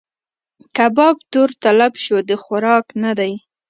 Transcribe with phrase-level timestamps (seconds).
[0.75, 3.33] کباب تور تلب شو؛ د خوراک نه دی.